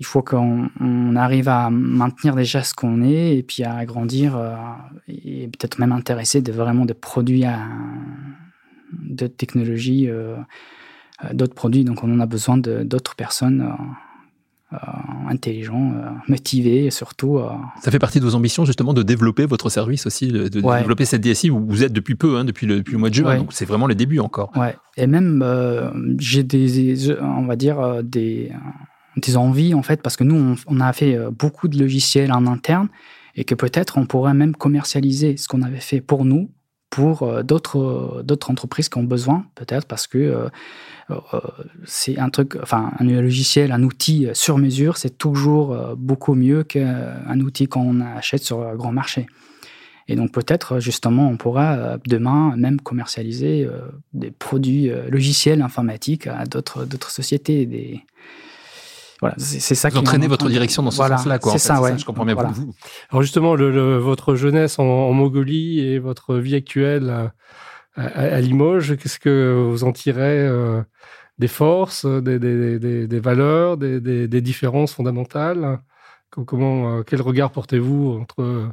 il 0.00 0.06
faut 0.06 0.22
qu'on 0.22 1.16
arrive 1.16 1.48
à 1.48 1.70
maintenir 1.70 2.34
déjà 2.34 2.62
ce 2.62 2.72
qu'on 2.72 3.02
est 3.02 3.36
et 3.36 3.42
puis 3.42 3.64
à 3.64 3.76
agrandir 3.76 4.36
euh, 4.36 4.54
et 5.08 5.48
peut-être 5.48 5.78
même 5.78 5.92
intéresser 5.92 6.40
de, 6.40 6.52
vraiment 6.52 6.86
des 6.86 6.94
produits 6.94 7.44
à 7.44 7.68
d'autres 8.92 9.36
technologies, 9.36 10.08
euh, 10.08 10.36
euh, 11.24 11.32
d'autres 11.32 11.54
produits. 11.54 11.84
Donc, 11.84 12.04
on 12.04 12.12
en 12.14 12.20
a 12.20 12.26
besoin 12.26 12.58
d'autres 12.58 13.16
personnes 13.16 13.62
euh, 13.62 13.82
intelligent, 15.28 15.92
euh, 15.92 16.10
motivé 16.28 16.86
et 16.86 16.90
surtout. 16.90 17.38
Euh, 17.38 17.48
Ça 17.82 17.90
fait 17.90 17.98
partie 17.98 18.20
de 18.20 18.24
vos 18.24 18.34
ambitions 18.34 18.64
justement 18.64 18.92
de 18.92 19.02
développer 19.02 19.46
votre 19.46 19.68
service 19.70 20.06
aussi, 20.06 20.28
de, 20.28 20.48
développer 20.48 21.04
cette 21.04 21.22
DSI 21.22 21.50
où 21.50 21.64
vous 21.66 21.82
êtes 21.82 21.92
depuis 21.92 22.14
peu, 22.14 22.36
hein, 22.36 22.44
depuis, 22.44 22.66
le, 22.66 22.78
depuis 22.78 22.92
le 22.92 22.98
mois 22.98 23.10
de 23.10 23.14
juin, 23.14 23.38
donc 23.38 23.52
c'est 23.52 23.64
vraiment 23.64 23.86
les 23.86 23.94
débuts 23.94 24.20
encore. 24.20 24.52
Ouais. 24.56 24.76
Et 24.96 25.06
même 25.06 25.44
j'ai 26.18 26.42
des, 26.42 27.16
on 27.20 27.46
va 27.46 27.56
dire 27.56 28.02
des, 28.02 28.52
des 29.16 29.36
envies 29.36 29.74
en 29.74 29.82
fait 29.82 30.02
parce 30.02 30.16
que 30.16 30.24
nous 30.24 30.36
on, 30.36 30.54
on, 30.66 30.80
a 30.80 30.92
fait 30.92 31.18
beaucoup 31.30 31.68
de 31.68 31.78
logiciels 31.78 32.32
en 32.32 32.46
interne 32.46 32.88
et 33.36 33.44
que 33.44 33.54
peut-être 33.54 33.98
on 33.98 34.06
pourrait 34.06 34.34
même 34.34 34.54
commercialiser 34.54 35.36
ce 35.36 35.48
qu'on 35.48 35.62
avait 35.62 35.80
fait 35.80 36.00
pour 36.00 36.24
nous 36.24 36.50
pour 36.90 37.42
d'autres 37.44 38.22
d'autres 38.24 38.50
entreprises 38.50 38.88
qui 38.88 38.98
ont 38.98 39.04
besoin 39.04 39.46
peut-être 39.54 39.86
parce 39.86 40.06
que 40.06 40.50
euh, 41.10 41.40
c'est 41.84 42.18
un 42.18 42.30
truc, 42.30 42.56
enfin, 42.62 42.92
un 42.98 43.04
logiciel, 43.04 43.72
un 43.72 43.82
outil 43.82 44.28
sur 44.32 44.58
mesure, 44.58 44.96
c'est 44.96 45.16
toujours 45.18 45.72
euh, 45.72 45.94
beaucoup 45.96 46.34
mieux 46.34 46.62
qu'un 46.62 47.40
outil 47.40 47.66
qu'on 47.66 48.00
achète 48.00 48.42
sur 48.42 48.62
un 48.62 48.74
grand 48.74 48.92
marché. 48.92 49.26
Et 50.08 50.16
donc 50.16 50.32
peut-être 50.32 50.80
justement 50.80 51.28
on 51.28 51.36
pourra 51.36 51.74
euh, 51.74 51.98
demain 52.06 52.54
même 52.56 52.80
commercialiser 52.80 53.68
des 54.12 54.30
produits 54.30 54.90
logiciels 55.08 55.62
informatiques 55.62 56.26
à 56.26 56.44
d'autres 56.44 56.84
d'autres 56.84 57.10
sociétés. 57.10 58.04
Voilà, 59.20 59.34
c'est 59.38 59.74
ça. 59.74 59.88
Vous 59.90 59.98
entraînez 59.98 60.28
votre 60.28 60.48
direction 60.48 60.82
dans 60.82 60.90
ce 60.90 60.96
sens-là, 60.96 61.38
quoi. 61.38 61.52
C'est 61.52 61.58
ça, 61.58 61.80
ouais. 61.80 61.96
je 61.98 62.04
comprends 62.04 62.24
bien 62.24 62.34
vous. 62.34 62.74
Alors 63.10 63.22
justement, 63.22 63.54
le, 63.54 63.98
votre 63.98 64.34
jeunesse 64.34 64.78
en, 64.78 65.12
Mongolie 65.12 65.80
et 65.80 65.98
votre 65.98 66.36
vie 66.36 66.54
actuelle 66.54 67.30
à, 67.96 68.40
Limoges, 68.40 68.96
qu'est-ce 68.96 69.18
que 69.18 69.66
vous 69.70 69.84
en 69.84 69.92
tirez 69.92 70.48
des 71.38 71.48
forces, 71.48 72.06
des, 72.06 72.38
des, 72.38 73.06
des, 73.06 73.20
valeurs, 73.20 73.76
des, 73.76 74.40
différences 74.40 74.94
fondamentales? 74.94 75.80
Comment, 76.30 76.98
euh, 76.98 77.02
Quel 77.02 77.22
regard 77.22 77.50
portez-vous 77.50 78.18
entre 78.20 78.72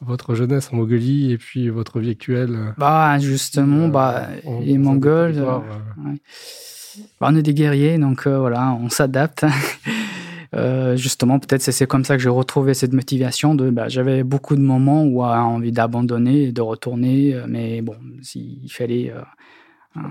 votre 0.00 0.34
jeunesse 0.34 0.70
en 0.72 0.76
Mongolie 0.76 1.32
et 1.32 1.38
puis 1.38 1.68
votre 1.68 2.00
vie 2.00 2.10
actuelle 2.10 2.74
Bah 2.78 3.18
justement, 3.18 3.84
euh, 3.84 3.88
bah, 3.88 4.28
les 4.60 4.78
Mongols, 4.78 5.38
euh, 5.38 5.60
on 7.20 7.36
est 7.36 7.42
des 7.42 7.54
guerriers, 7.54 7.98
donc 7.98 8.26
voilà, 8.26 8.72
on 8.80 8.88
s'adapte. 8.88 9.44
justement, 10.94 11.38
peut-être 11.38 11.62
c'est 11.62 11.86
comme 11.86 12.04
ça 12.04 12.16
que 12.16 12.22
j'ai 12.22 12.28
retrouvé 12.28 12.74
cette 12.74 12.92
motivation. 12.92 13.54
De, 13.54 13.70
bah, 13.70 13.88
j'avais 13.88 14.22
beaucoup 14.22 14.56
de 14.56 14.62
moments 14.62 15.04
où 15.04 15.22
j'ai 15.22 15.38
envie 15.38 15.72
d'abandonner 15.72 16.52
de 16.52 16.60
retourner, 16.62 17.36
mais 17.46 17.82
bon, 17.82 17.96
s'il 18.22 18.70
fallait 18.70 19.12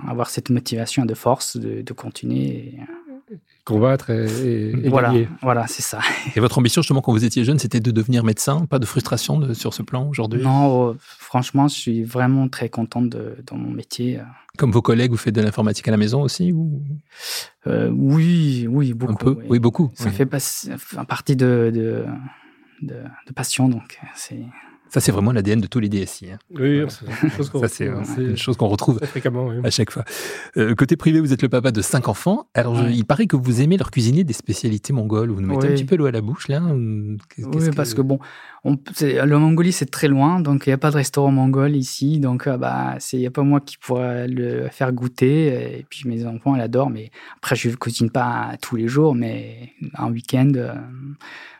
avoir 0.08 0.30
cette 0.30 0.50
motivation 0.50 1.06
de 1.06 1.13
force 1.13 1.58
de 1.58 1.94
continuer. 1.94 2.75
Combattre 3.65 4.12
et, 4.12 4.69
et, 4.69 4.89
voilà, 4.89 5.10
gagner. 5.10 5.27
Voilà, 5.41 5.65
c'est 5.65 5.81
ça. 5.81 6.00
Et 6.36 6.39
votre 6.39 6.60
ambition, 6.60 6.84
justement, 6.84 7.01
quand 7.01 7.12
vous 7.12 7.25
étiez 7.25 7.43
jeune, 7.43 7.57
c'était 7.57 7.79
de 7.79 7.89
devenir 7.89 8.24
médecin? 8.24 8.67
Pas 8.67 8.77
de 8.77 8.86
frustration 8.86 9.39
de, 9.39 9.55
sur 9.55 9.74
ce 9.74 9.81
plan 9.81 10.07
aujourd'hui? 10.07 10.43
Non, 10.43 10.89
oh, 10.91 10.95
franchement, 11.00 11.67
je 11.67 11.74
suis 11.74 12.03
vraiment 12.03 12.48
très 12.48 12.69
contente 12.69 13.10
de, 13.10 13.36
dans 13.48 13.57
mon 13.57 13.72
métier. 13.72 14.19
Comme 14.60 14.72
vos 14.72 14.84
collègues, 14.84 15.10
vous 15.10 15.17
faites 15.17 15.34
de 15.34 15.41
l'informatique 15.41 15.88
à 15.88 15.91
la 15.91 15.98
maison 15.98 16.22
aussi 16.22 16.53
ou... 16.53 16.84
Euh, 17.65 17.89
oui, 17.89 18.67
oui, 18.69 18.93
beaucoup. 18.93 19.13
Un 19.13 19.15
peu 19.15 19.38
Oui, 19.50 19.57
beaucoup. 19.57 19.91
Ça 19.95 20.12
fait 20.12 20.27
partie 20.27 21.36
de, 21.36 21.72
de, 21.74 22.05
de, 22.84 23.01
de 23.27 23.34
passion, 23.34 23.67
donc 23.67 24.00
c'est 24.13 24.45
ça, 24.89 25.00
c'est 25.01 25.12
vraiment 25.12 25.32
l'ADN 25.32 25.60
de 25.60 25.68
tous 25.68 25.80
les 25.80 25.89
DSI. 25.89 26.32
Hein. 26.32 26.38
Oui, 26.51 26.82
c'est 27.68 27.86
une 28.18 28.38
chose 28.38 28.56
qu'on 28.58 28.68
retrouve 28.68 29.00
à 29.63 29.70
chaque 29.70 29.92
fois. 29.92 30.06
Euh, 30.58 30.74
côté 30.75 30.96
privé, 30.96 31.20
vous 31.20 31.34
êtes 31.34 31.42
le 31.42 31.50
papa 31.50 31.72
de 31.72 31.82
cinq 31.82 32.08
enfants. 32.08 32.48
Alors, 32.54 32.88
il 32.88 33.06
paraît 33.06 33.27
que 33.27 33.36
vous 33.36 33.62
aimez 33.62 33.77
leur 33.77 33.92
cuisiner 33.92 34.24
des 34.24 34.34
spécialités 34.34 34.94
mongoles. 34.94 35.32
Vous 35.32 35.42
nous 35.42 35.48
mettez 35.48 35.68
un 35.68 35.72
petit 35.72 35.86
peu 35.86 35.96
l'eau 35.96 36.06
à 36.06 36.12
la 36.12 36.22
bouche, 36.22 36.48
là 36.48 36.62
Oui, 36.63 37.70
parce 37.75 37.94
que 37.94 38.01
bon, 38.01 38.20
on, 38.63 38.77
le 39.01 39.38
Mongolie, 39.38 39.72
c'est 39.72 39.89
très 39.89 40.08
loin, 40.08 40.39
donc 40.39 40.65
il 40.65 40.70
n'y 40.70 40.74
a 40.74 40.77
pas 40.77 40.92
de 40.92 40.96
restaurant 40.96 41.32
mongol 41.32 41.75
ici. 41.75 42.20
Donc, 42.20 42.48
euh, 42.48 42.58
bah, 42.58 42.98
il 43.13 43.20
n'y 43.20 43.27
a 43.27 43.32
pas 43.32 43.44
moi 43.44 43.60
qui 43.62 43.77
pourrais 43.77 44.27
le 44.27 44.70
faire 44.70 44.92
goûter. 44.94 45.80
Et 45.80 45.86
puis, 45.89 46.08
mes 46.08 46.25
enfants, 46.25 46.56
elles 46.56 46.62
adorent. 46.62 46.89
Mais 46.89 47.12
après, 47.38 47.56
je 47.56 47.70
ne 47.70 47.75
cuisine 47.75 48.10
pas 48.10 48.54
tous 48.62 48.75
les 48.75 48.88
jours, 48.88 49.13
mais 49.13 49.74
un 49.96 50.12
week-end, 50.12 50.51
euh, 50.56 50.74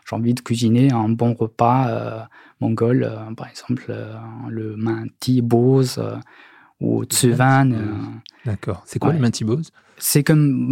j'ai 0.08 0.16
envie 0.16 0.34
de 0.34 0.42
cuisiner 0.42 0.92
un 0.92 1.10
bon 1.10 1.34
repas 1.34 2.28
mongol, 2.62 3.04
euh, 3.04 3.34
par 3.36 3.48
exemple 3.48 3.86
euh, 3.90 4.16
le 4.50 4.76
Manti 4.76 5.42
Bose 5.42 5.98
euh, 5.98 6.16
ou 6.80 7.04
Tsuvan. 7.06 7.72
D'accord. 8.46 8.84
C'est 8.86 9.00
quoi 9.00 9.14
le 9.14 9.20
Manti 9.20 9.44
Bose 9.44 9.72
C'est 9.98 10.24
comme 10.24 10.72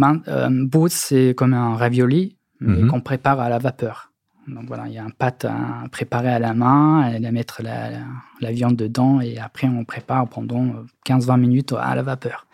Bose, 0.68 0.92
c'est 0.92 1.34
comme 1.36 1.54
un 1.54 1.76
ravioli, 1.76 2.36
mais 2.60 2.82
mhm. 2.82 2.88
qu'on 2.88 3.00
prépare 3.00 3.40
à 3.40 3.48
la 3.48 3.58
vapeur. 3.58 4.10
Donc 4.46 4.66
voilà, 4.66 4.86
il 4.88 4.92
y 4.92 4.98
a 4.98 5.04
un 5.04 5.10
pâte 5.10 5.46
à 5.46 5.88
préparer 5.90 6.28
à 6.28 6.38
la 6.38 6.52
main, 6.52 7.00
à 7.00 7.30
mettre 7.30 7.62
la, 7.62 7.92
la, 8.40 8.52
viande 8.52 8.76
dedans 8.76 9.22
et 9.22 9.38
après 9.38 9.66
on 9.66 9.86
prépare 9.86 10.28
pendant 10.28 10.84
15-20 11.06 11.40
minutes 11.40 11.72
à 11.72 11.94
la 11.94 12.02
vapeur. 12.02 12.46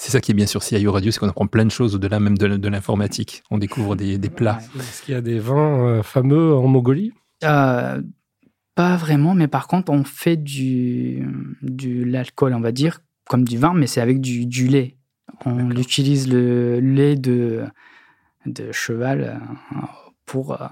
C'est 0.00 0.12
ça 0.12 0.22
qui 0.22 0.30
est 0.30 0.34
bien 0.34 0.46
sur 0.46 0.62
CIO 0.62 0.92
Radio, 0.92 1.10
c'est 1.10 1.20
qu'on 1.20 1.28
apprend 1.28 1.46
plein 1.46 1.66
de 1.66 1.70
choses 1.70 1.94
au-delà 1.94 2.20
même 2.20 2.38
de, 2.38 2.68
l'informatique. 2.68 3.42
On 3.50 3.58
découvre 3.58 3.96
des, 3.96 4.16
des 4.16 4.30
plats. 4.30 4.58
Est-ce 4.78 5.02
qu'il 5.02 5.12
y 5.12 5.16
a 5.16 5.20
des 5.20 5.38
vins 5.38 6.02
fameux 6.02 6.54
en 6.54 6.66
Mongolie? 6.68 7.12
Pas 7.40 8.96
vraiment, 8.96 9.34
mais 9.34 9.46
par 9.46 9.66
contre, 9.66 9.92
on 9.92 10.04
fait 10.04 10.38
du, 10.38 11.28
du 11.60 12.06
l'alcool, 12.06 12.54
on 12.54 12.60
va 12.60 12.72
dire, 12.72 13.00
comme 13.28 13.44
du 13.44 13.58
vin, 13.58 13.74
mais 13.74 13.86
c'est 13.86 14.00
avec 14.00 14.22
du, 14.22 14.46
du 14.46 14.68
lait. 14.68 14.96
On 15.44 15.70
utilise 15.72 16.32
le 16.32 16.80
lait 16.80 17.16
de, 17.16 17.64
de 18.46 18.72
cheval 18.72 19.38
euh, 19.74 19.76
pour 20.24 20.52
euh, 20.52 20.66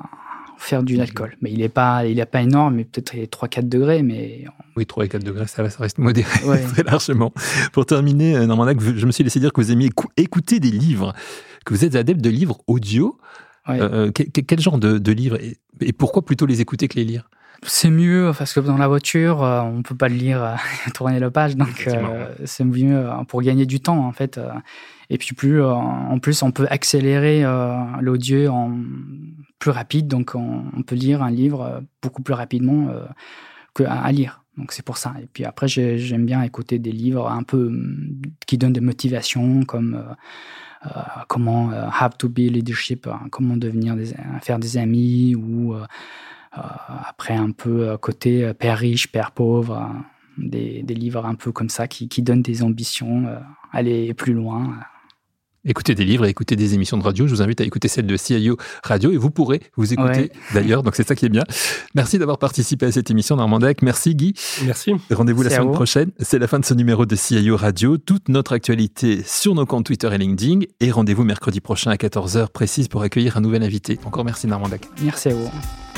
faire 0.58 0.82
du 0.82 1.00
alcool. 1.00 1.36
Mais 1.40 1.50
il 1.50 1.58
n'est 1.58 1.68
pas, 1.68 2.04
il 2.04 2.24
pas 2.26 2.42
énorme, 2.42 2.76
mais 2.76 2.84
peut-être 2.84 3.14
3-4 3.14 3.68
degrés. 3.68 4.02
Mais 4.02 4.44
Oui, 4.76 4.86
3 4.86 5.06
et 5.06 5.08
4 5.08 5.24
degrés, 5.24 5.46
ça, 5.46 5.62
reste 5.62 5.98
modéré 5.98 6.28
très 6.72 6.82
largement. 6.82 7.32
Pour 7.72 7.86
terminer, 7.86 8.36
euh, 8.36 8.46
Normanda, 8.46 8.74
je 8.78 9.06
me 9.06 9.12
suis 9.12 9.24
laissé 9.24 9.40
dire 9.40 9.52
que 9.52 9.60
vous 9.60 9.72
aimiez 9.72 9.90
écouter 10.16 10.60
des 10.60 10.70
livres, 10.70 11.14
que 11.64 11.74
vous 11.74 11.84
êtes 11.84 11.94
adepte 11.94 12.20
de 12.20 12.30
livres 12.30 12.58
audio. 12.66 13.18
quel, 13.66 14.60
genre 14.60 14.78
de, 14.78 14.98
de 14.98 15.12
livres 15.12 15.38
et 15.80 15.92
pourquoi 15.92 16.24
plutôt 16.24 16.46
les 16.46 16.60
écouter 16.60 16.88
que 16.88 16.96
les 16.96 17.04
lire? 17.04 17.28
C'est 17.64 17.90
mieux 17.90 18.30
parce 18.38 18.52
que 18.52 18.60
dans 18.60 18.76
la 18.76 18.86
voiture, 18.86 19.42
euh, 19.42 19.60
on 19.62 19.82
peut 19.82 19.96
pas 19.96 20.08
le 20.08 20.14
lire, 20.14 20.42
euh, 20.42 20.54
tourner 20.94 21.18
la 21.18 21.30
page, 21.30 21.56
donc 21.56 21.88
euh, 21.88 22.32
c'est 22.44 22.64
mieux 22.64 23.08
pour 23.26 23.42
gagner 23.42 23.66
du 23.66 23.80
temps 23.80 24.06
en 24.06 24.12
fait. 24.12 24.40
Et 25.10 25.18
puis 25.18 25.34
plus, 25.34 25.62
en 25.62 26.18
plus, 26.18 26.42
on 26.42 26.52
peut 26.52 26.66
accélérer 26.70 27.42
l'audio 28.00 28.50
en 28.50 28.78
plus 29.58 29.70
rapide, 29.70 30.08
donc 30.08 30.34
on, 30.34 30.82
peut 30.86 30.94
lire 30.94 31.22
un 31.22 31.30
livre 31.30 31.82
beaucoup 32.02 32.22
plus 32.22 32.34
rapidement 32.34 32.88
qu'à 33.74 33.92
à 33.92 34.12
lire. 34.12 34.44
Donc 34.56 34.72
c'est 34.72 34.84
pour 34.84 34.96
ça. 34.96 35.14
Et 35.22 35.26
puis 35.26 35.44
après, 35.44 35.68
j'aime 35.68 36.26
bien 36.26 36.42
écouter 36.42 36.78
des 36.78 36.92
livres 36.92 37.28
un 37.28 37.42
peu 37.42 37.72
qui 38.46 38.56
donnent 38.58 38.72
des 38.72 38.80
motivations, 38.80 39.64
comme 39.64 40.04
comment 41.28 41.70
Have 41.70 42.16
to 42.18 42.28
be 42.28 42.50
leadership, 42.50 43.06
hein, 43.08 43.26
comment 43.30 43.56
devenir 43.56 43.96
des, 43.96 44.14
faire 44.42 44.58
des 44.58 44.76
amis 44.76 45.34
ou 45.34 45.76
euh, 46.56 46.60
après, 47.04 47.34
un 47.34 47.50
peu 47.50 47.88
euh, 47.88 47.96
côté 47.96 48.44
euh, 48.44 48.54
père 48.54 48.78
riche, 48.78 49.12
père 49.12 49.32
pauvre, 49.32 49.92
des, 50.36 50.82
livres 50.82 51.26
un 51.26 51.34
peu 51.34 51.52
comme 51.52 51.68
ça 51.68 51.88
qui 51.88 52.22
donnent 52.22 52.42
des 52.42 52.62
ambitions, 52.62 53.26
aller 53.72 54.14
plus 54.14 54.32
loin. 54.32 54.78
Écouter 55.68 55.94
des 55.94 56.04
livres 56.04 56.26
et 56.26 56.30
écouter 56.30 56.56
des 56.56 56.74
émissions 56.74 56.96
de 56.96 57.02
radio. 57.02 57.26
Je 57.26 57.34
vous 57.34 57.42
invite 57.42 57.60
à 57.60 57.64
écouter 57.64 57.88
celle 57.88 58.06
de 58.06 58.16
CIO 58.16 58.56
Radio 58.82 59.12
et 59.12 59.16
vous 59.16 59.30
pourrez 59.30 59.60
vous 59.76 59.92
écouter 59.92 60.32
d'ailleurs. 60.54 60.82
Donc 60.82 60.96
c'est 60.96 61.06
ça 61.06 61.14
qui 61.14 61.26
est 61.26 61.30
bien. 61.30 61.44
Merci 61.94 62.18
d'avoir 62.18 62.38
participé 62.38 62.86
à 62.86 62.92
cette 62.92 63.10
émission, 63.10 63.36
Normandec. 63.36 63.82
Merci 63.82 64.14
Guy. 64.14 64.34
Merci. 64.64 64.92
Rendez-vous 65.10 65.42
la 65.42 65.50
semaine 65.50 65.72
prochaine. 65.72 66.10
C'est 66.18 66.38
la 66.38 66.46
fin 66.46 66.58
de 66.58 66.64
ce 66.64 66.74
numéro 66.74 67.06
de 67.06 67.16
CIO 67.16 67.56
Radio. 67.56 67.98
Toute 67.98 68.28
notre 68.28 68.52
actualité 68.52 69.22
sur 69.24 69.54
nos 69.54 69.66
comptes 69.66 69.86
Twitter 69.86 70.08
et 70.12 70.18
LinkedIn. 70.18 70.60
Et 70.80 70.90
rendez-vous 70.90 71.24
mercredi 71.24 71.60
prochain 71.60 71.90
à 71.90 71.96
14h 71.96 72.48
précise 72.48 72.88
pour 72.88 73.02
accueillir 73.02 73.36
un 73.36 73.40
nouvel 73.40 73.62
invité. 73.62 73.98
Encore 74.04 74.24
merci 74.24 74.46
Normandec. 74.46 74.82
Merci 75.02 75.28
à 75.28 75.34
vous. 75.34 75.50